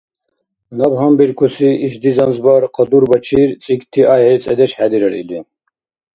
[0.77, 5.39] Наб гьанбиркусири ишди занзбар кьадубачир цӀикӀти ахӀи цӀедеш хӀедирар или.